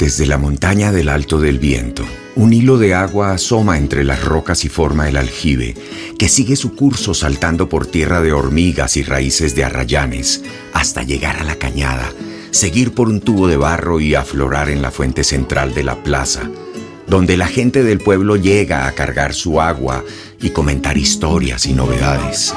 [0.00, 4.64] Desde la montaña del Alto del Viento, un hilo de agua asoma entre las rocas
[4.64, 5.74] y forma el aljibe,
[6.18, 10.42] que sigue su curso saltando por tierra de hormigas y raíces de arrayanes,
[10.72, 12.14] hasta llegar a la cañada,
[12.50, 16.50] seguir por un tubo de barro y aflorar en la fuente central de la plaza,
[17.06, 20.02] donde la gente del pueblo llega a cargar su agua
[20.40, 22.54] y comentar historias y novedades.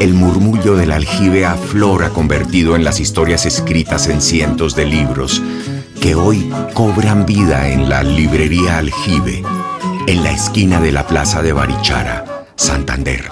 [0.00, 5.42] El murmullo del aljibe aflora convertido en las historias escritas en cientos de libros,
[6.00, 9.42] que hoy cobran vida en la librería Aljibe,
[10.06, 13.24] en la esquina de la Plaza de Barichara, Santander.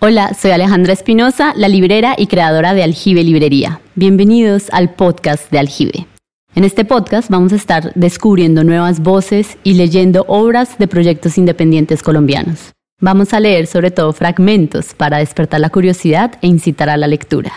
[0.00, 3.80] Hola, soy Alejandra Espinosa, la librera y creadora de Aljibe Librería.
[3.94, 6.06] Bienvenidos al podcast de Aljibe.
[6.54, 12.02] En este podcast vamos a estar descubriendo nuevas voces y leyendo obras de proyectos independientes
[12.02, 12.72] colombianos.
[13.00, 17.52] Vamos a leer sobre todo fragmentos para despertar la curiosidad e incitar a la lectura.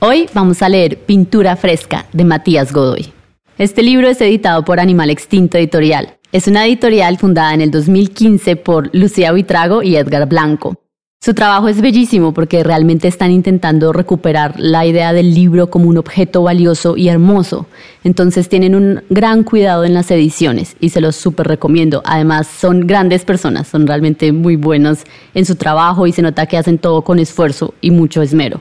[0.00, 3.12] Hoy vamos a leer Pintura Fresca de Matías Godoy.
[3.58, 6.18] Este libro es editado por Animal Extinto Editorial.
[6.30, 10.76] Es una editorial fundada en el 2015 por Lucía Vitrago y Edgar Blanco.
[11.20, 15.98] Su trabajo es bellísimo porque realmente están intentando recuperar la idea del libro como un
[15.98, 17.66] objeto valioso y hermoso.
[18.04, 22.02] Entonces tienen un gran cuidado en las ediciones y se los súper recomiendo.
[22.04, 25.00] Además son grandes personas, son realmente muy buenos
[25.34, 28.60] en su trabajo y se nota que hacen todo con esfuerzo y mucho esmero.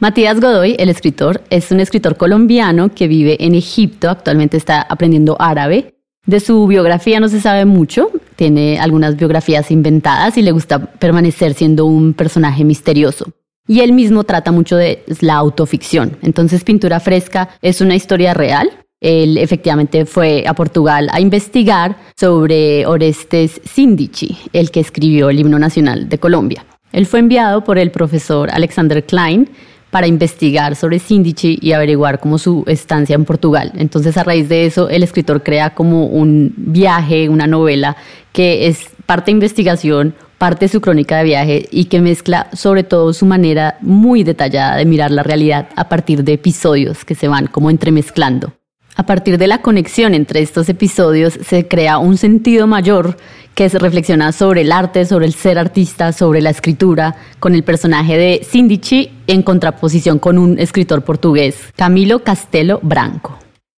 [0.00, 5.36] Matías Godoy, el escritor, es un escritor colombiano que vive en Egipto, actualmente está aprendiendo
[5.38, 5.94] árabe.
[6.24, 11.52] De su biografía no se sabe mucho, tiene algunas biografías inventadas y le gusta permanecer
[11.52, 13.26] siendo un personaje misterioso.
[13.68, 16.16] Y él mismo trata mucho de la autoficción.
[16.22, 18.70] Entonces, Pintura Fresca es una historia real.
[19.02, 25.58] Él efectivamente fue a Portugal a investigar sobre Orestes Sindici, el que escribió el himno
[25.58, 26.64] nacional de Colombia.
[26.90, 29.48] Él fue enviado por el profesor Alexander Klein
[29.90, 33.72] para investigar sobre Síndice y averiguar cómo su estancia en Portugal.
[33.76, 37.96] Entonces, a raíz de eso, el escritor crea como un viaje, una novela
[38.32, 43.26] que es parte investigación, parte su crónica de viaje y que mezcla sobre todo su
[43.26, 47.68] manera muy detallada de mirar la realidad a partir de episodios que se van como
[47.70, 48.52] entremezclando.
[49.00, 53.16] A partir de la conexión entre estos episodios se crea un sentido mayor
[53.54, 57.64] que se reflexiona sobre el arte, sobre el ser artista, sobre la escritura, con el
[57.64, 63.38] personaje de Sindici en contraposición con un escritor portugués, Camilo Castelo Branco.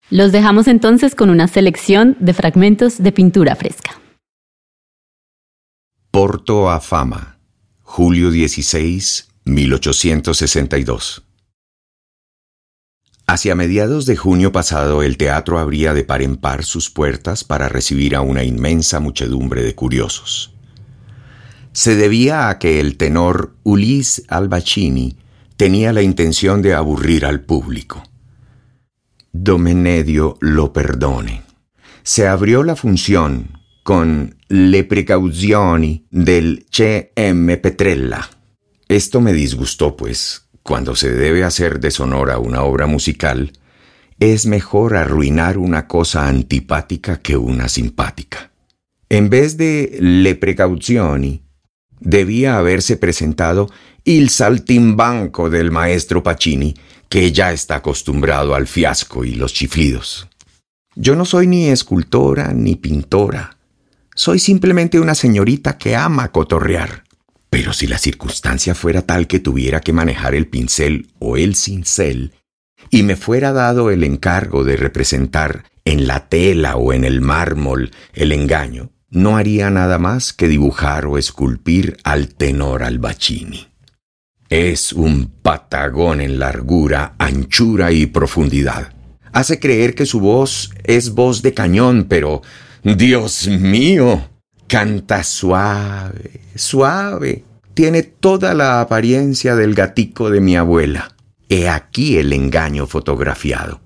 [0.09, 4.01] Los dejamos entonces con una selección de fragmentos de pintura fresca.
[6.09, 7.37] Porto a Fama,
[7.83, 11.21] julio 16, 1862.
[13.31, 17.69] Hacia mediados de junio pasado el teatro abría de par en par sus puertas para
[17.69, 20.53] recibir a una inmensa muchedumbre de curiosos.
[21.71, 25.15] Se debía a que el tenor Ulis Albacini
[25.55, 28.03] tenía la intención de aburrir al público.
[29.31, 31.43] Domenedio lo perdone.
[32.03, 37.55] Se abrió la función con Le precauzioni del C.M.
[37.55, 38.29] Petrella.
[38.89, 43.53] Esto me disgustó, pues cuando se debe hacer deshonor a una obra musical,
[44.19, 48.51] es mejor arruinar una cosa antipática que una simpática.
[49.09, 51.43] En vez de Le Precauzioni,
[51.99, 53.69] debía haberse presentado
[54.03, 56.75] Il Saltimbanco del maestro Pacini,
[57.09, 60.27] que ya está acostumbrado al fiasco y los chiflidos.
[60.95, 63.57] Yo no soy ni escultora ni pintora.
[64.15, 67.03] Soy simplemente una señorita que ama cotorrear.
[67.51, 72.31] Pero si la circunstancia fuera tal que tuviera que manejar el pincel o el cincel,
[72.89, 77.91] y me fuera dado el encargo de representar en la tela o en el mármol
[78.13, 83.67] el engaño, no haría nada más que dibujar o esculpir al tenor Albacini.
[84.47, 88.93] Es un patagón en largura, anchura y profundidad.
[89.33, 92.41] Hace creer que su voz es voz de cañón, pero
[92.83, 94.29] Dios mío,
[94.71, 97.43] Canta suave, suave.
[97.73, 101.13] Tiene toda la apariencia del gatico de mi abuela.
[101.49, 103.81] He aquí el engaño fotografiado.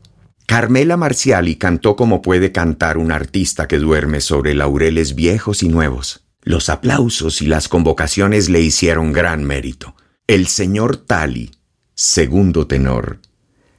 [0.46, 6.28] Carmela Marciali cantó como puede cantar un artista que duerme sobre laureles viejos y nuevos.
[6.44, 9.96] Los aplausos y las convocaciones le hicieron gran mérito.
[10.28, 11.50] El señor Tali,
[11.96, 13.22] segundo tenor,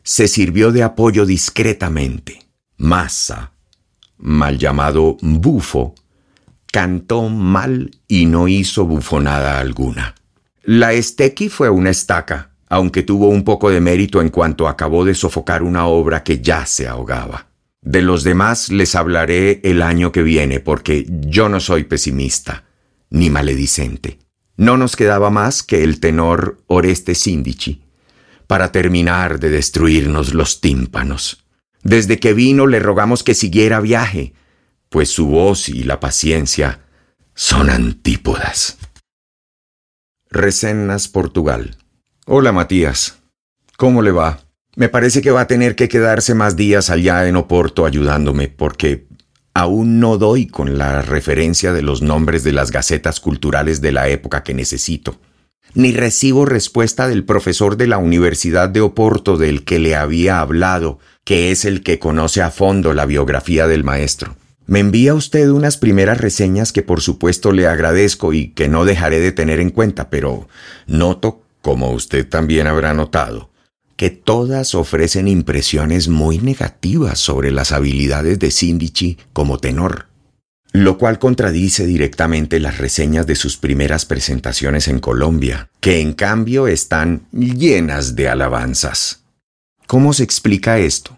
[0.02, 2.48] se sirvió de apoyo discretamente.
[2.76, 3.52] Massa,
[4.18, 5.94] mal llamado bufo,
[6.76, 10.14] cantó mal y no hizo bufonada alguna.
[10.62, 15.14] La estequi fue una estaca, aunque tuvo un poco de mérito en cuanto acabó de
[15.14, 17.46] sofocar una obra que ya se ahogaba.
[17.80, 22.64] De los demás les hablaré el año que viene porque yo no soy pesimista
[23.08, 24.18] ni maledicente.
[24.58, 27.84] No nos quedaba más que el tenor Oreste Sindici
[28.46, 31.42] para terminar de destruirnos los tímpanos.
[31.82, 34.34] Desde que vino le rogamos que siguiera viaje,
[34.88, 36.80] pues su voz y la paciencia
[37.34, 38.78] son antípodas.
[40.30, 41.76] Resenas, Portugal.
[42.26, 43.18] Hola, Matías.
[43.76, 44.40] ¿Cómo le va?
[44.74, 49.06] Me parece que va a tener que quedarse más días allá en Oporto ayudándome, porque
[49.54, 54.08] aún no doy con la referencia de los nombres de las gacetas culturales de la
[54.08, 55.18] época que necesito.
[55.74, 60.98] Ni recibo respuesta del profesor de la Universidad de Oporto del que le había hablado,
[61.24, 64.36] que es el que conoce a fondo la biografía del maestro.
[64.66, 69.20] Me envía usted unas primeras reseñas que por supuesto le agradezco y que no dejaré
[69.20, 70.48] de tener en cuenta, pero
[70.86, 73.50] noto, como usted también habrá notado,
[73.96, 80.08] que todas ofrecen impresiones muy negativas sobre las habilidades de Sindici como tenor,
[80.72, 86.66] lo cual contradice directamente las reseñas de sus primeras presentaciones en Colombia, que en cambio
[86.66, 89.22] están llenas de alabanzas.
[89.86, 91.15] ¿Cómo se explica esto?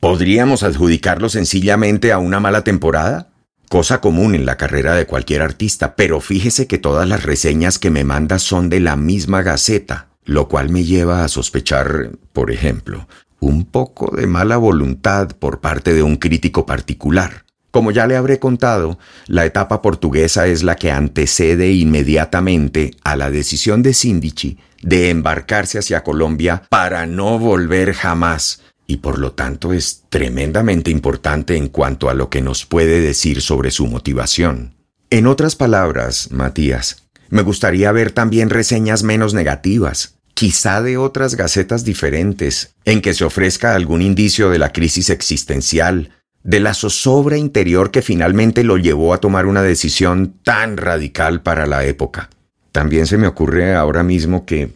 [0.00, 3.30] ¿Podríamos adjudicarlo sencillamente a una mala temporada?
[3.68, 7.90] Cosa común en la carrera de cualquier artista, pero fíjese que todas las reseñas que
[7.90, 13.08] me manda son de la misma gaceta, lo cual me lleva a sospechar, por ejemplo,
[13.40, 17.44] un poco de mala voluntad por parte de un crítico particular.
[17.72, 23.30] Como ya le habré contado, la etapa portuguesa es la que antecede inmediatamente a la
[23.30, 29.72] decisión de Sindici de embarcarse hacia Colombia para no volver jamás, y por lo tanto
[29.72, 34.74] es tremendamente importante en cuanto a lo que nos puede decir sobre su motivación.
[35.10, 41.84] En otras palabras, Matías, me gustaría ver también reseñas menos negativas, quizá de otras gacetas
[41.84, 46.10] diferentes, en que se ofrezca algún indicio de la crisis existencial,
[46.42, 51.66] de la zozobra interior que finalmente lo llevó a tomar una decisión tan radical para
[51.66, 52.30] la época.
[52.72, 54.72] También se me ocurre ahora mismo que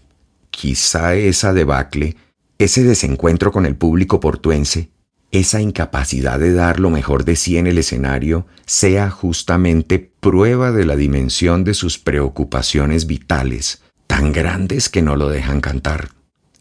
[0.51, 2.17] quizá esa debacle
[2.65, 4.91] ese desencuentro con el público portuense,
[5.31, 10.85] esa incapacidad de dar lo mejor de sí en el escenario, sea justamente prueba de
[10.85, 16.11] la dimensión de sus preocupaciones vitales, tan grandes que no lo dejan cantar.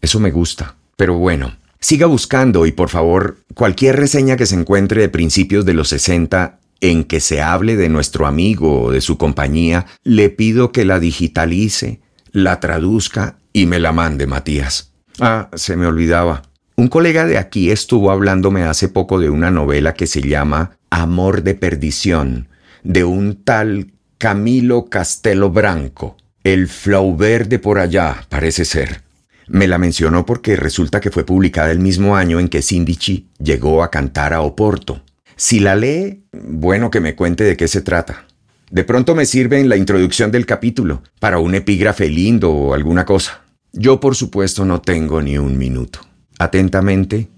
[0.00, 0.76] Eso me gusta.
[0.96, 5.74] Pero bueno, siga buscando y por favor, cualquier reseña que se encuentre de principios de
[5.74, 10.72] los 60 en que se hable de nuestro amigo o de su compañía, le pido
[10.72, 12.00] que la digitalice,
[12.32, 14.91] la traduzca y me la mande, Matías.
[15.20, 16.42] Ah, se me olvidaba.
[16.76, 21.42] Un colega de aquí estuvo hablándome hace poco de una novela que se llama Amor
[21.42, 22.48] de Perdición,
[22.82, 26.16] de un tal Camilo Castelo Branco.
[26.44, 29.02] El Flaubert de por allá, parece ser.
[29.48, 33.82] Me la mencionó porque resulta que fue publicada el mismo año en que Sindici llegó
[33.82, 35.02] a cantar a Oporto.
[35.36, 38.26] Si la lee, bueno que me cuente de qué se trata.
[38.70, 43.04] De pronto me sirve en la introducción del capítulo, para un epígrafe lindo o alguna
[43.04, 43.41] cosa.
[43.72, 46.00] Yo, por supuesto, no tengo ni un minuto.
[46.38, 47.28] Atentamente,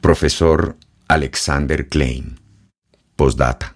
[0.00, 0.76] profesor
[1.06, 2.40] Alexander Klein.
[3.14, 3.74] Postdata.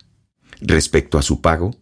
[0.61, 1.77] Respecto a su pago,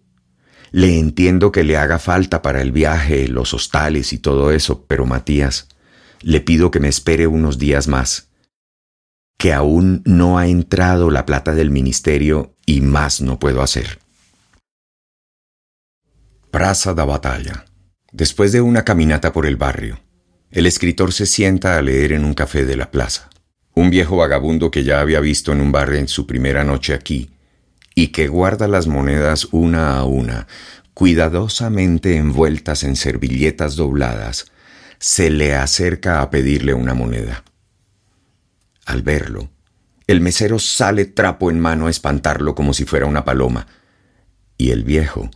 [0.70, 5.06] le entiendo que le haga falta para el viaje, los hostales y todo eso, pero
[5.06, 5.68] Matías,
[6.20, 8.28] le pido que me espere unos días más,
[9.38, 13.98] que aún no ha entrado la plata del ministerio y más no puedo hacer.
[16.50, 17.64] Praza da Batalla.
[18.12, 19.98] Después de una caminata por el barrio,
[20.50, 23.30] el escritor se sienta a leer en un café de la plaza.
[23.74, 27.31] Un viejo vagabundo que ya había visto en un bar en su primera noche aquí,
[27.94, 30.46] y que guarda las monedas una a una,
[30.92, 34.52] cuidadosamente envueltas en servilletas dobladas,
[34.98, 37.44] se le acerca a pedirle una moneda.
[38.84, 39.48] Al verlo,
[40.06, 43.69] el mesero sale trapo en mano a espantarlo como si fuera una paloma,
[44.58, 45.31] y el viejo,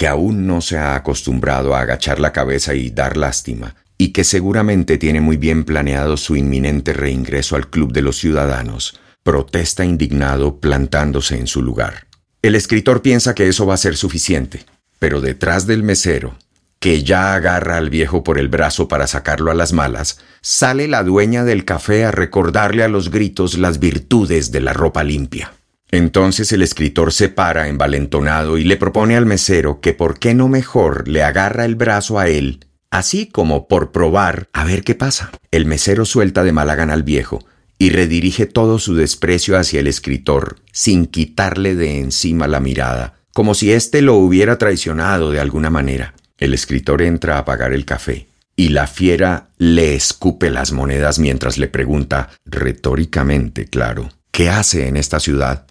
[0.00, 4.24] que aún no se ha acostumbrado a agachar la cabeza y dar lástima, y que
[4.24, 10.58] seguramente tiene muy bien planeado su inminente reingreso al Club de los Ciudadanos, protesta indignado
[10.58, 12.06] plantándose en su lugar.
[12.40, 14.64] El escritor piensa que eso va a ser suficiente,
[14.98, 16.34] pero detrás del mesero,
[16.78, 21.02] que ya agarra al viejo por el brazo para sacarlo a las malas, sale la
[21.02, 25.52] dueña del café a recordarle a los gritos las virtudes de la ropa limpia.
[25.92, 30.48] Entonces el escritor se para envalentonado y le propone al mesero que por qué no
[30.48, 35.30] mejor le agarra el brazo a él, así como por probar a ver qué pasa.
[35.50, 37.44] El mesero suelta de mala gana al viejo
[37.76, 43.54] y redirige todo su desprecio hacia el escritor, sin quitarle de encima la mirada, como
[43.54, 46.14] si éste lo hubiera traicionado de alguna manera.
[46.38, 51.56] El escritor entra a pagar el café y la fiera le escupe las monedas mientras
[51.58, 55.66] le pregunta, retóricamente, claro, ¿qué hace en esta ciudad?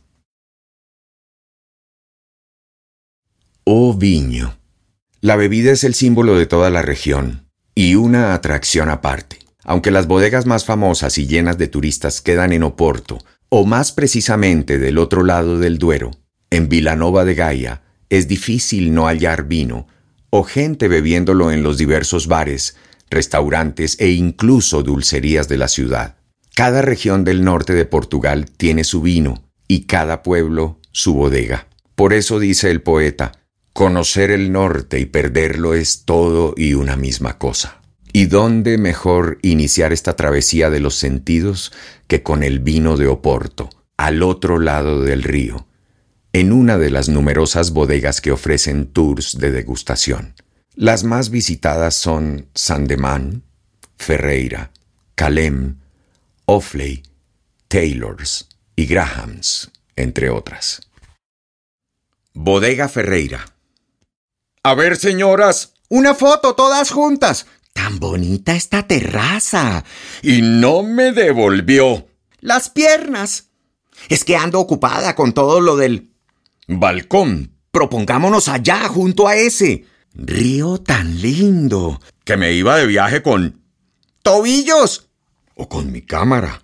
[3.71, 4.57] Oh viño.
[5.21, 7.45] La bebida es el símbolo de toda la región
[7.75, 9.37] y una atracción aparte.
[9.63, 14.79] Aunque las bodegas más famosas y llenas de turistas quedan en Oporto, o más precisamente
[14.79, 16.09] del otro lado del Duero,
[16.49, 19.85] en Vilanova de Gaia, es difícil no hallar vino,
[20.31, 22.75] o gente bebiéndolo en los diversos bares,
[23.11, 26.15] restaurantes e incluso dulcerías de la ciudad.
[26.55, 31.67] Cada región del norte de Portugal tiene su vino y cada pueblo su bodega.
[31.93, 33.33] Por eso dice el poeta,
[33.73, 37.81] conocer el norte y perderlo es todo y una misma cosa.
[38.11, 41.71] ¿Y dónde mejor iniciar esta travesía de los sentidos
[42.07, 45.67] que con el vino de Oporto, al otro lado del río,
[46.33, 50.33] en una de las numerosas bodegas que ofrecen tours de degustación?
[50.75, 53.43] Las más visitadas son Sandeman,
[53.97, 54.71] Ferreira,
[55.13, 55.77] Calem,
[56.45, 57.03] Offley,
[57.67, 60.81] Taylors y Grahams, entre otras.
[62.33, 63.45] Bodega Ferreira.
[64.69, 67.47] A ver, señoras, una foto todas juntas.
[67.73, 69.83] Tan bonita esta terraza.
[70.21, 72.05] Y no me devolvió.
[72.39, 73.49] Las piernas.
[74.09, 76.11] Es que ando ocupada con todo lo del
[76.67, 77.55] balcón.
[77.71, 79.87] Propongámonos allá, junto a ese.
[80.13, 81.99] Río tan lindo.
[82.23, 83.63] Que me iba de viaje con...
[84.21, 85.09] Tobillos.
[85.55, 86.61] O con mi cámara.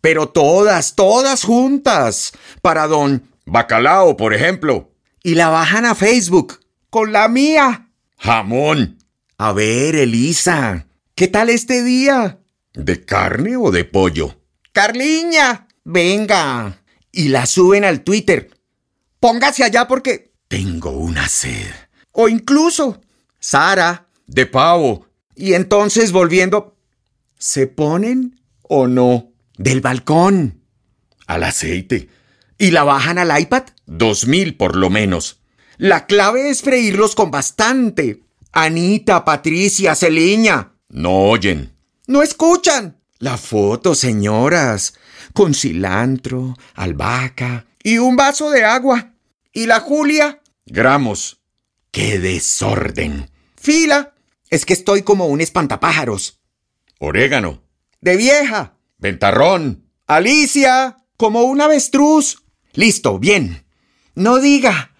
[0.00, 2.30] Pero todas, todas juntas.
[2.62, 4.92] Para don Bacalao, por ejemplo.
[5.24, 6.60] Y la bajan a Facebook.
[6.94, 7.90] Con la mía.
[8.18, 8.98] Jamón.
[9.36, 10.86] A ver, Elisa.
[11.16, 12.38] ¿Qué tal este día?
[12.72, 14.40] ¿De carne o de pollo?
[14.72, 15.66] Carliña.
[15.82, 16.84] Venga.
[17.10, 18.48] Y la suben al Twitter.
[19.18, 21.66] Póngase allá porque tengo una sed.
[22.12, 23.00] O incluso,
[23.40, 25.08] Sara, de pavo.
[25.34, 26.76] Y entonces volviendo,
[27.36, 29.32] ¿se ponen o no?
[29.58, 30.62] Del balcón.
[31.26, 32.08] Al aceite.
[32.56, 33.64] ¿Y la bajan al iPad?
[33.84, 35.40] Dos mil por lo menos.
[35.76, 38.22] La clave es freírlos con bastante.
[38.52, 40.74] Anita, Patricia, Celiña.
[40.88, 41.76] No oyen.
[42.06, 43.00] No escuchan.
[43.18, 44.94] La foto, señoras.
[45.32, 49.14] Con cilantro, albahaca y un vaso de agua.
[49.52, 50.40] ¿Y la Julia?
[50.66, 51.40] Gramos.
[51.90, 53.30] ¡Qué desorden!
[53.56, 54.14] Fila.
[54.50, 56.40] Es que estoy como un espantapájaros.
[56.98, 57.62] Orégano.
[58.00, 58.76] De vieja.
[58.98, 59.90] Ventarrón.
[60.06, 60.98] Alicia.
[61.16, 62.44] Como un avestruz.
[62.72, 63.66] Listo, bien.
[64.14, 64.93] No diga.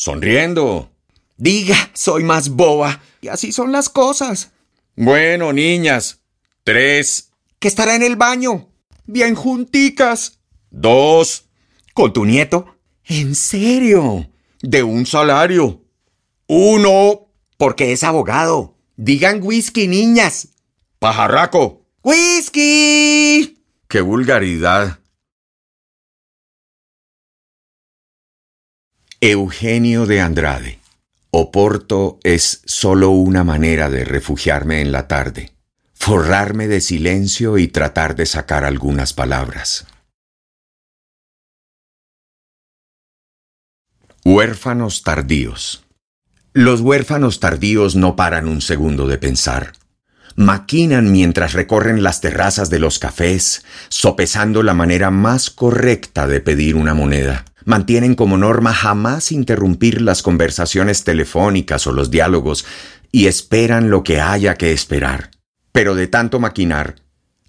[0.00, 0.90] Sonriendo.
[1.36, 3.02] Diga, soy más boba.
[3.20, 4.50] Y así son las cosas.
[4.96, 6.22] Bueno, niñas.
[6.64, 7.32] Tres.
[7.58, 8.70] Que estará en el baño.
[9.04, 10.38] Bien junticas.
[10.70, 11.50] Dos.
[11.92, 12.78] ¿Con tu nieto?
[13.04, 14.26] ¿En serio?
[14.62, 15.84] De un salario.
[16.46, 17.26] Uno.
[17.58, 18.78] Porque es abogado.
[18.96, 20.48] Digan whisky, niñas.
[20.98, 21.84] Pajarraco.
[22.02, 23.62] ¡Whisky!
[23.86, 24.99] ¡Qué vulgaridad!
[29.22, 30.78] Eugenio de Andrade.
[31.30, 35.50] Oporto es solo una manera de refugiarme en la tarde,
[35.92, 39.86] forrarme de silencio y tratar de sacar algunas palabras.
[44.24, 45.84] Huérfanos tardíos.
[46.54, 49.74] Los huérfanos tardíos no paran un segundo de pensar.
[50.34, 56.74] Maquinan mientras recorren las terrazas de los cafés, sopesando la manera más correcta de pedir
[56.74, 62.64] una moneda mantienen como norma jamás interrumpir las conversaciones telefónicas o los diálogos
[63.12, 65.30] y esperan lo que haya que esperar.
[65.72, 66.96] Pero de tanto maquinar,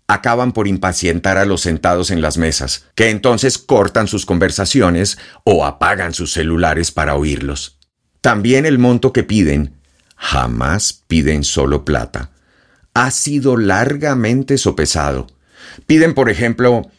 [0.07, 5.65] acaban por impacientar a los sentados en las mesas, que entonces cortan sus conversaciones o
[5.65, 7.79] apagan sus celulares para oírlos.
[8.19, 9.77] También el monto que piden,
[10.15, 12.31] jamás piden solo plata,
[12.93, 15.27] ha sido largamente sopesado.
[15.87, 16.91] Piden, por ejemplo,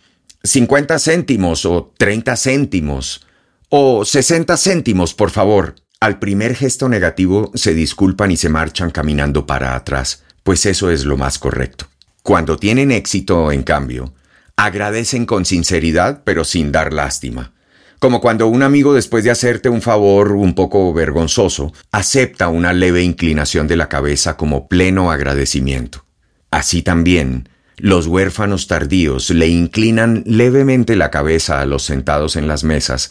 [0.44, 3.26] 50 céntimos o 30 céntimos
[3.68, 5.76] o 60 céntimos, por favor.
[6.00, 11.04] Al primer gesto negativo se disculpan y se marchan caminando para atrás, pues eso es
[11.04, 11.86] lo más correcto.
[12.22, 14.12] Cuando tienen éxito, en cambio,
[14.56, 17.52] agradecen con sinceridad pero sin dar lástima.
[18.00, 23.04] Como cuando un amigo después de hacerte un favor un poco vergonzoso, acepta una leve
[23.04, 26.04] inclinación de la cabeza como pleno agradecimiento.
[26.50, 27.48] Así también,
[27.82, 33.10] los huérfanos tardíos le inclinan levemente la cabeza a los sentados en las mesas,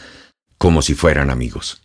[0.57, 1.81] como si fueran amigos.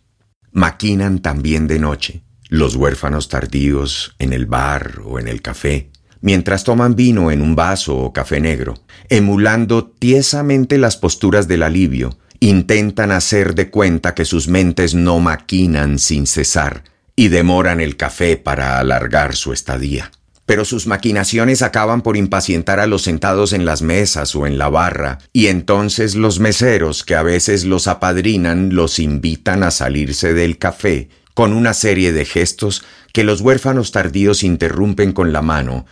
[0.53, 5.91] Maquinan también de noche, los huérfanos tardíos en el bar o en el café,
[6.21, 8.75] mientras toman vino en un vaso o café negro,
[9.09, 15.99] emulando tiesamente las posturas del alivio, intentan hacer de cuenta que sus mentes no maquinan
[15.99, 16.85] sin cesar
[17.17, 20.09] y demoran el café para alargar su estadía
[20.47, 24.69] pero sus maquinaciones acaban por impacientar a los sentados en las mesas o en la
[24.69, 30.57] barra, y entonces los meseros que a veces los apadrinan los invitan a salirse del
[30.57, 35.85] café con una serie de gestos que los huérfanos tardíos interrumpen con la mano,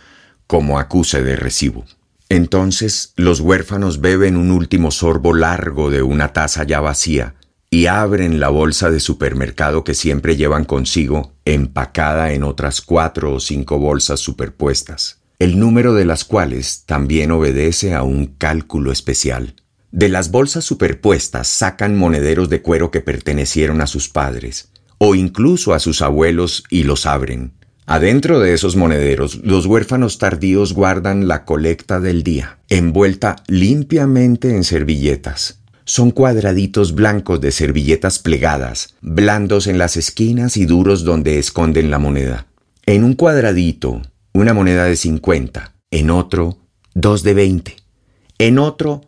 [0.46, 1.84] como acuse de recibo.
[2.30, 7.34] Entonces los huérfanos beben un último sorbo largo de una taza ya vacía
[7.70, 13.40] y abren la bolsa de supermercado que siempre llevan consigo, empacada en otras cuatro o
[13.40, 19.54] cinco bolsas superpuestas, el número de las cuales también obedece a un cálculo especial.
[19.90, 25.74] De las bolsas superpuestas sacan monederos de cuero que pertenecieron a sus padres, o incluso
[25.74, 27.52] a sus abuelos, y los abren.
[27.86, 34.64] Adentro de esos monederos, los huérfanos tardíos guardan la colecta del día, envuelta limpiamente en
[34.64, 35.60] servilletas.
[35.88, 42.00] Son cuadraditos blancos de servilletas plegadas, blandos en las esquinas y duros donde esconden la
[42.00, 42.48] moneda.
[42.86, 44.02] En un cuadradito,
[44.32, 46.58] una moneda de 50, en otro,
[46.92, 47.76] dos de 20,
[48.38, 49.02] en otro,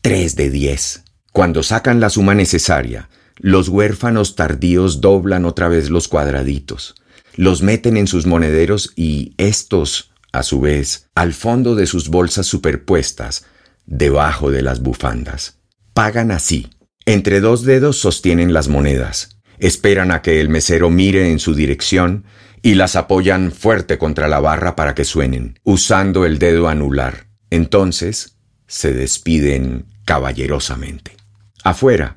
[0.00, 1.04] tres de 10.
[1.32, 6.94] Cuando sacan la suma necesaria, los huérfanos tardíos doblan otra vez los cuadraditos,
[7.36, 12.46] los meten en sus monederos y estos, a su vez, al fondo de sus bolsas
[12.46, 13.44] superpuestas,
[13.84, 15.58] debajo de las bufandas.
[15.94, 16.70] Pagan así.
[17.04, 22.24] Entre dos dedos sostienen las monedas, esperan a que el mesero mire en su dirección
[22.62, 27.26] y las apoyan fuerte contra la barra para que suenen, usando el dedo anular.
[27.50, 31.16] Entonces, se despiden caballerosamente.
[31.62, 32.14] Afuera,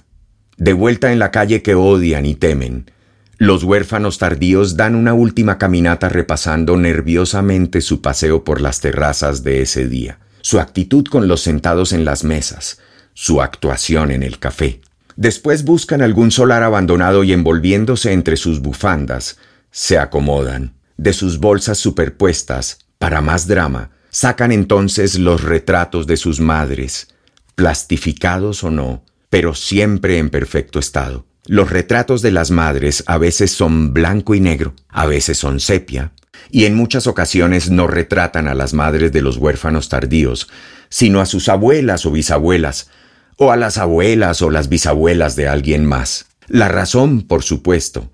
[0.56, 2.92] de vuelta en la calle que odian y temen,
[3.38, 9.62] los huérfanos tardíos dan una última caminata repasando nerviosamente su paseo por las terrazas de
[9.62, 12.80] ese día, su actitud con los sentados en las mesas,
[13.16, 14.82] su actuación en el café.
[15.16, 19.38] Después buscan algún solar abandonado y envolviéndose entre sus bufandas,
[19.72, 20.76] se acomodan.
[20.98, 27.08] De sus bolsas superpuestas, para más drama, sacan entonces los retratos de sus madres,
[27.56, 31.26] plastificados o no, pero siempre en perfecto estado.
[31.48, 36.12] Los retratos de las madres a veces son blanco y negro, a veces son sepia,
[36.50, 40.50] y en muchas ocasiones no retratan a las madres de los huérfanos tardíos,
[40.90, 42.90] sino a sus abuelas o bisabuelas,
[43.38, 46.28] o a las abuelas o las bisabuelas de alguien más.
[46.48, 48.12] La razón, por supuesto,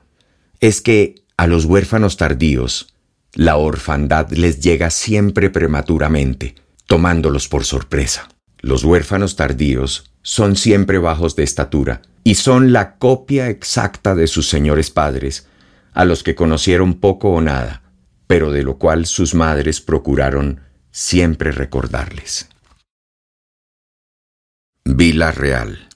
[0.60, 2.93] es que a los huérfanos tardíos
[3.34, 8.28] la orfandad les llega siempre prematuramente, tomándolos por sorpresa.
[8.60, 14.50] Los huérfanos tardíos son siempre bajos de estatura y son la copia exacta de sus
[14.50, 15.48] señores padres,
[15.93, 17.82] a los que conocieron poco o nada,
[18.28, 22.50] pero de lo cual sus madres procuraron siempre recordarles.
[24.84, 25.88] Vila Real.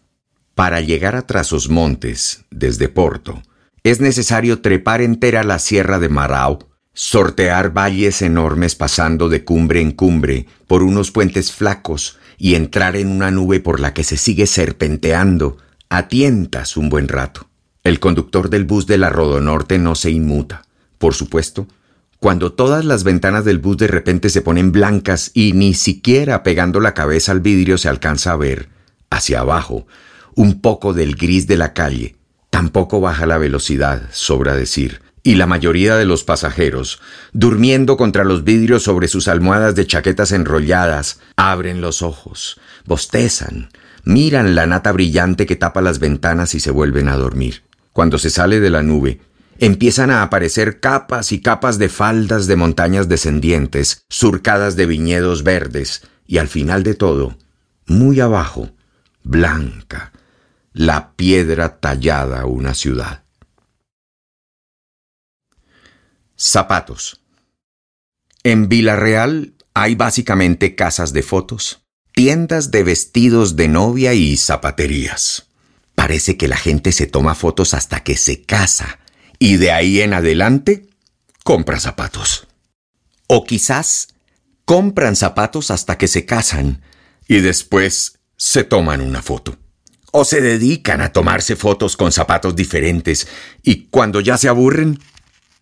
[0.54, 3.42] Para llegar a Trazos Montes, desde Porto,
[3.84, 6.60] es necesario trepar entera la sierra de Marau,
[6.94, 13.10] sortear valles enormes pasando de cumbre en cumbre por unos puentes flacos y entrar en
[13.10, 15.58] una nube por la que se sigue serpenteando
[15.90, 17.50] a tientas un buen rato.
[17.84, 20.62] El conductor del bus de la Rodonorte no se inmuta.
[21.00, 21.68] Por supuesto,
[22.20, 26.80] cuando todas las ventanas del bus de repente se ponen blancas y ni siquiera pegando
[26.80, 28.75] la cabeza al vidrio se alcanza a ver,
[29.16, 29.88] hacia abajo,
[30.36, 32.16] un poco del gris de la calle,
[32.50, 37.02] tampoco baja la velocidad, sobra decir, y la mayoría de los pasajeros,
[37.34, 43.70] durmiendo contra los vidrios sobre sus almohadas de chaquetas enrolladas, abren los ojos, bostezan,
[44.04, 47.64] miran la nata brillante que tapa las ventanas y se vuelven a dormir.
[47.92, 49.22] Cuando se sale de la nube,
[49.58, 56.04] empiezan a aparecer capas y capas de faldas de montañas descendientes, surcadas de viñedos verdes,
[56.28, 57.38] y al final de todo,
[57.88, 58.70] muy abajo,
[59.26, 60.14] blanca,
[60.72, 63.24] la piedra tallada una ciudad.
[66.38, 67.22] Zapatos.
[68.44, 71.84] En Villarreal hay básicamente casas de fotos,
[72.14, 75.48] tiendas de vestidos de novia y zapaterías.
[75.96, 79.00] Parece que la gente se toma fotos hasta que se casa
[79.40, 80.88] y de ahí en adelante
[81.44, 82.48] compra zapatos.
[83.28, 84.10] O quizás
[84.66, 86.84] compran zapatos hasta que se casan
[87.28, 89.58] y después se toman una foto.
[90.12, 93.28] O se dedican a tomarse fotos con zapatos diferentes
[93.64, 95.00] y cuando ya se aburren,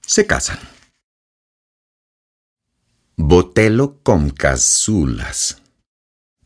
[0.06, 0.60] se casan.
[3.16, 5.62] Botelo con cazulas.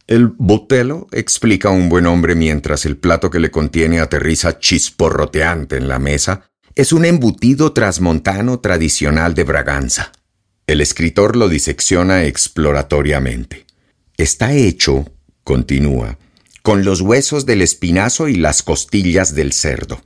[0.05, 5.89] El botelo explica un buen hombre mientras el plato que le contiene aterriza chisporroteante en
[5.89, 10.13] la mesa, es un embutido trasmontano tradicional de Braganza.
[10.65, 13.65] El escritor lo disecciona exploratoriamente.
[14.15, 15.05] Está hecho,
[15.47, 16.17] continúa,
[16.61, 20.01] con los huesos del espinazo y las costillas del cerdo,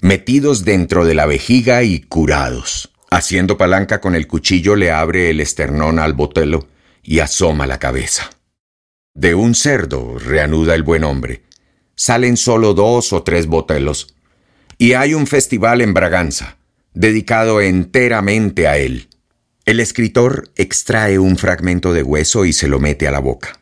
[0.00, 2.92] metidos dentro de la vejiga y curados.
[3.10, 6.68] Haciendo palanca con el cuchillo le abre el esternón al botelo
[7.02, 8.30] y asoma la cabeza.
[9.14, 11.42] De un cerdo, reanuda el buen hombre,
[11.96, 14.14] salen solo dos o tres botelos,
[14.78, 16.56] y hay un festival en Braganza,
[16.92, 19.08] dedicado enteramente a él.
[19.64, 23.58] El escritor extrae un fragmento de hueso y se lo mete a la boca.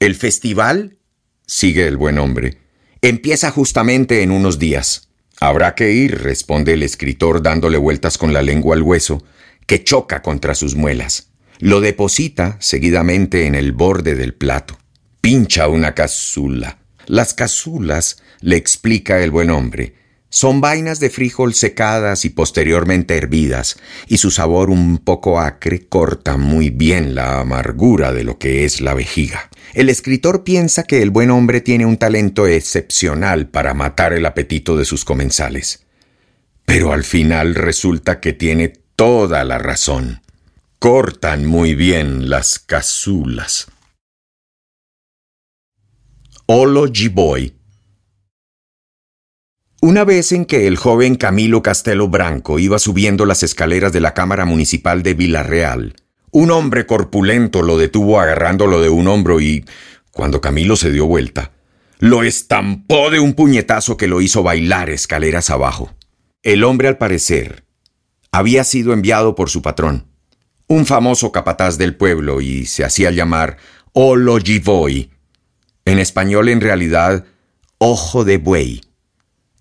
[0.00, 0.98] El festival,
[1.44, 2.58] sigue el buen hombre,
[3.02, 5.08] empieza justamente en unos días.
[5.40, 9.24] Habrá que ir, responde el escritor dándole vueltas con la lengua al hueso,
[9.66, 11.30] que choca contra sus muelas.
[11.58, 14.78] Lo deposita seguidamente en el borde del plato.
[15.20, 16.78] Pincha una casula.
[17.06, 19.94] Las casulas, le explica el buen hombre,
[20.30, 26.36] son vainas de frijol secadas y posteriormente hervidas, y su sabor un poco acre corta
[26.36, 29.48] muy bien la amargura de lo que es la vejiga.
[29.74, 34.76] El escritor piensa que el buen hombre tiene un talento excepcional para matar el apetito
[34.76, 35.84] de sus comensales.
[36.64, 40.20] Pero al final resulta que tiene toda la razón.
[40.78, 43.68] Cortan muy bien las casulas.
[46.46, 47.57] Olo Giboy
[49.80, 54.12] una vez en que el joven Camilo Castelo Branco iba subiendo las escaleras de la
[54.12, 55.94] Cámara Municipal de Villarreal,
[56.32, 59.64] un hombre corpulento lo detuvo agarrándolo de un hombro y,
[60.10, 61.52] cuando Camilo se dio vuelta,
[62.00, 65.94] lo estampó de un puñetazo que lo hizo bailar escaleras abajo.
[66.42, 67.64] El hombre, al parecer,
[68.32, 70.06] había sido enviado por su patrón,
[70.66, 73.58] un famoso capataz del pueblo, y se hacía llamar
[73.92, 75.10] Ologivoy,
[75.84, 77.24] en español en realidad
[77.78, 78.80] Ojo de Buey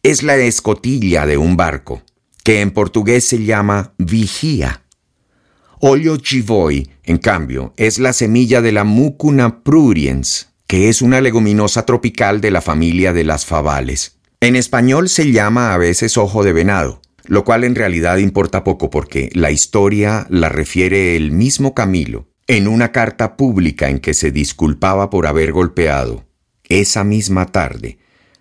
[0.08, 2.02] es la escotilla de un barco,
[2.46, 4.84] que en portugués se llama vigía.
[5.82, 11.86] Olio chivoy, en cambio, es la semilla de la Mucuna pruriens, que es una leguminosa
[11.86, 14.18] tropical de la familia de las favales.
[14.40, 18.90] En español se llama a veces ojo de venado, lo cual en realidad importa poco
[18.90, 24.32] porque la historia la refiere el mismo Camilo en una carta pública en que se
[24.32, 26.24] disculpaba por haber golpeado,
[26.70, 27.98] esa misma tarde,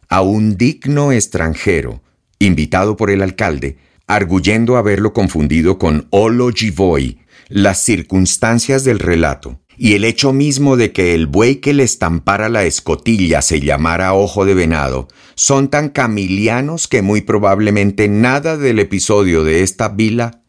[0.09, 2.03] a un digno extranjero,
[2.39, 9.95] invitado por el alcalde, arguyendo haberlo confundido con Olo Givoy, las circunstancias del relato y
[9.95, 14.45] el hecho mismo de que el buey que le estampara la escotilla se llamara ojo
[14.45, 20.43] de venado son tan camilianos que muy probablemente nada del episodio de esta vila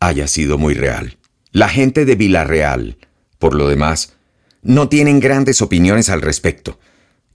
[0.00, 1.18] haya sido muy real.
[1.52, 2.96] La gente de Villarreal,
[3.38, 4.14] por lo demás,
[4.62, 6.78] no tienen grandes opiniones al respecto,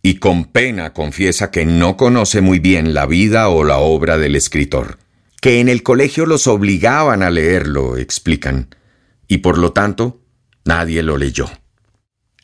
[0.05, 4.35] y con pena confiesa que no conoce muy bien la vida o la obra del
[4.35, 4.99] escritor,
[5.41, 8.69] que en el colegio los obligaban a leerlo, explican,
[9.27, 10.21] y por lo tanto
[10.63, 11.49] nadie lo leyó.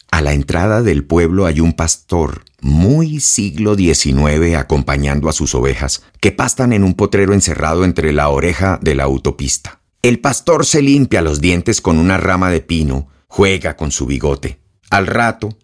[0.10, 6.02] A la entrada del pueblo hay un pastor muy siglo XIX acompañando a sus ovejas,
[6.20, 9.82] que pastan en un potrero encerrado entre la oreja de la autopista.
[10.02, 14.58] El pastor se limpia los dientes con una rama de pino, juega con su bigote.
[14.90, 15.56] Al rato,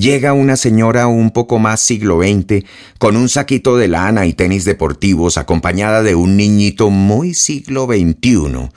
[0.00, 2.64] Llega una señora un poco más siglo XX,
[2.96, 8.70] con un saquito de lana y tenis deportivos, acompañada de un niñito muy siglo XXI,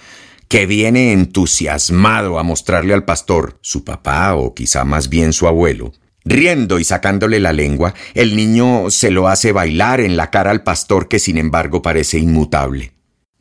[0.49, 5.93] que viene entusiasmado a mostrarle al pastor, su papá o quizá más bien su abuelo.
[6.25, 10.63] Riendo y sacándole la lengua, el niño se lo hace bailar en la cara al
[10.63, 12.92] pastor que sin embargo parece inmutable.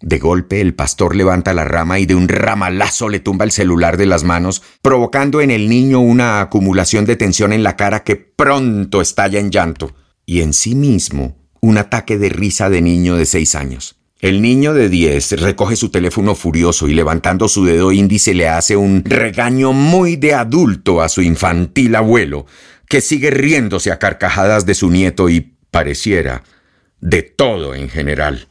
[0.02, 3.96] De golpe el pastor levanta la rama y de un ramalazo le tumba el celular
[3.96, 8.16] de las manos, provocando en el niño una acumulación de tensión en la cara que
[8.16, 9.94] pronto estalla en llanto,
[10.26, 13.96] y en sí mismo un ataque de risa de niño de seis años.
[14.18, 18.76] El niño de diez recoge su teléfono furioso y levantando su dedo índice le hace
[18.76, 22.46] un regaño muy de adulto a su infantil abuelo,
[22.88, 26.42] que sigue riéndose a carcajadas de su nieto y, pareciera,
[27.00, 28.48] de todo en general.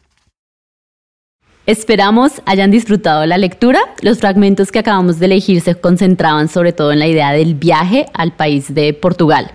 [1.67, 3.79] Esperamos hayan disfrutado la lectura.
[4.01, 8.07] Los fragmentos que acabamos de elegir se concentraban sobre todo en la idea del viaje
[8.15, 9.51] al país de Portugal.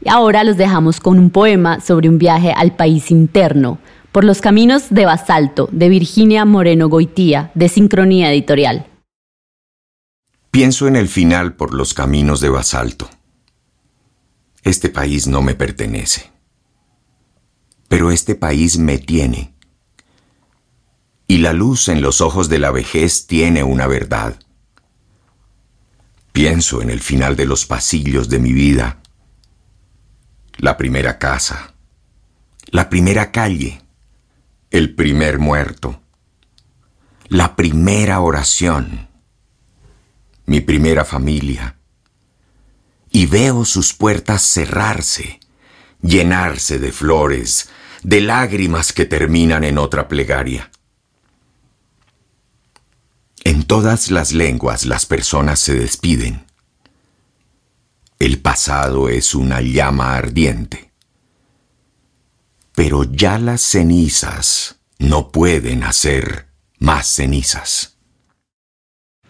[0.00, 3.78] Y ahora los dejamos con un poema sobre un viaje al país interno,
[4.12, 8.86] por los caminos de basalto, de Virginia Moreno Goitía, de Sincronía Editorial.
[10.52, 13.10] Pienso en el final por los caminos de basalto.
[14.62, 16.30] Este país no me pertenece.
[17.88, 19.57] Pero este país me tiene
[21.30, 24.40] y la luz en los ojos de la vejez tiene una verdad.
[26.32, 29.02] Pienso en el final de los pasillos de mi vida,
[30.56, 31.74] la primera casa,
[32.70, 33.82] la primera calle,
[34.70, 36.00] el primer muerto,
[37.28, 39.08] la primera oración,
[40.46, 41.76] mi primera familia,
[43.10, 45.40] y veo sus puertas cerrarse,
[46.00, 47.68] llenarse de flores,
[48.02, 50.70] de lágrimas que terminan en otra plegaria.
[53.48, 56.44] En todas las lenguas las personas se despiden.
[58.18, 60.90] El pasado es una llama ardiente.
[62.74, 67.96] Pero ya las cenizas no pueden hacer más cenizas.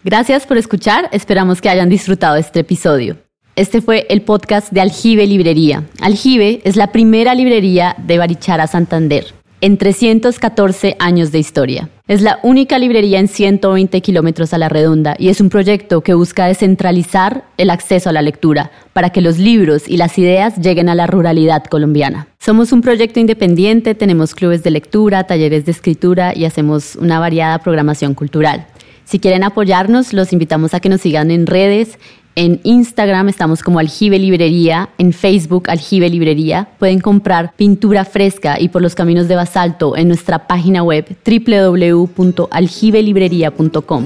[0.03, 3.15] Gracias por escuchar, esperamos que hayan disfrutado este episodio.
[3.55, 5.87] Este fue el podcast de Aljibe Librería.
[6.01, 11.89] Aljibe es la primera librería de Barichara Santander en 314 años de historia.
[12.09, 16.15] Es la única librería en 120 kilómetros a la redonda y es un proyecto que
[16.15, 20.89] busca descentralizar el acceso a la lectura para que los libros y las ideas lleguen
[20.89, 22.25] a la ruralidad colombiana.
[22.39, 27.59] Somos un proyecto independiente, tenemos clubes de lectura, talleres de escritura y hacemos una variada
[27.59, 28.65] programación cultural.
[29.05, 31.99] Si quieren apoyarnos, los invitamos a que nos sigan en redes,
[32.39, 36.69] en Instagram estamos como Aljibe Librería, en Facebook Aljibe Librería.
[36.79, 44.05] Pueden comprar pintura fresca y por los caminos de basalto en nuestra página web www.aljibelibrería.com.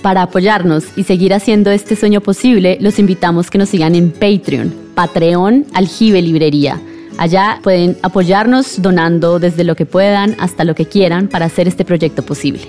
[0.00, 4.72] Para apoyarnos y seguir haciendo este sueño posible, los invitamos que nos sigan en Patreon,
[4.94, 6.80] Patreon Aljibe Librería.
[7.18, 11.84] Allá pueden apoyarnos donando desde lo que puedan hasta lo que quieran para hacer este
[11.84, 12.62] proyecto posible.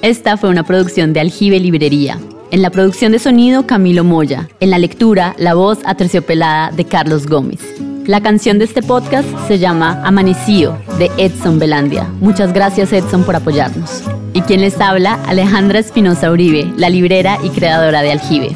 [0.00, 2.18] Esta fue una producción de Aljibe Librería.
[2.52, 4.48] En la producción de sonido, Camilo Moya.
[4.60, 7.60] En la lectura, la voz aterciopelada de Carlos Gómez.
[8.06, 12.04] La canción de este podcast se llama Amanecío, de Edson Belandia.
[12.20, 14.04] Muchas gracias Edson por apoyarnos.
[14.32, 18.50] Y quien les habla, Alejandra Espinosa Uribe, la librera y creadora de Aljibe.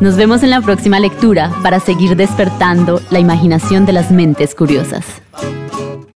[0.00, 5.04] Nos vemos en la próxima lectura para seguir despertando la imaginación de las mentes curiosas.